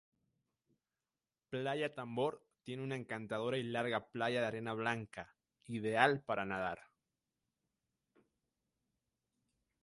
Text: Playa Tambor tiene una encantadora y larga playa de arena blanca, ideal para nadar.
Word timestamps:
Playa 1.51 1.93
Tambor 1.93 2.43
tiene 2.63 2.81
una 2.81 2.95
encantadora 2.95 3.59
y 3.59 3.61
larga 3.61 4.09
playa 4.09 4.41
de 4.41 4.47
arena 4.47 4.73
blanca, 4.73 5.35
ideal 5.67 6.23
para 6.23 6.43
nadar. 6.43 6.79